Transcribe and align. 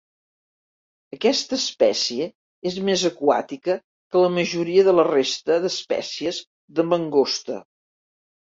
Aquesta 1.17 1.59
espècie 1.63 2.25
és 2.71 2.79
més 2.87 3.03
aquàtica 3.11 3.75
que 4.15 4.25
la 4.25 4.33
majoria 4.39 4.87
de 4.89 4.97
la 4.97 5.07
resta 5.11 5.59
d'espècies 5.67 6.41
de 6.81 6.91
mangosta. 6.95 7.61